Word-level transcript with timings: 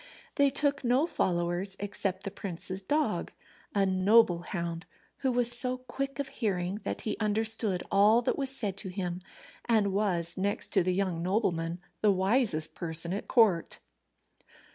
They 0.33 0.49
took 0.49 0.83
no 0.83 1.05
followers, 1.05 1.77
except 1.79 2.23
the 2.23 2.31
prince's 2.31 2.81
dog, 2.81 3.31
a 3.75 3.85
noble 3.85 4.39
hound, 4.41 4.87
who 5.17 5.31
was 5.31 5.51
so 5.51 5.77
quick 5.77 6.17
of 6.17 6.29
hearing 6.29 6.79
that 6.83 7.01
he 7.01 7.15
understood 7.19 7.83
all 7.91 8.23
that 8.23 8.35
was 8.35 8.49
said 8.49 8.77
to 8.77 8.89
him, 8.89 9.21
and 9.65 9.93
was, 9.93 10.39
next 10.39 10.69
to 10.69 10.81
the 10.81 10.95
young 10.95 11.21
nobleman, 11.21 11.81
the 11.99 12.11
wisest 12.11 12.73
person 12.73 13.13
at 13.13 13.27
court. 13.27 13.77